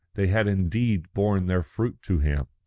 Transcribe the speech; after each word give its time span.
They 0.15 0.25
had 0.29 0.47
indeed 0.47 1.13
borne 1.13 1.45
their 1.45 1.61
fruit 1.61 2.01
to 2.05 2.17
him. 2.17 2.47